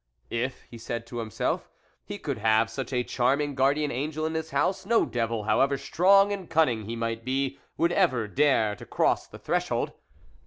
[0.31, 1.69] If, he said to himself,
[2.03, 6.33] he could have such a charming guardian angel in his house, no devil, however strong
[6.33, 9.91] and cunning he might be, would ever dare to cross the threshold.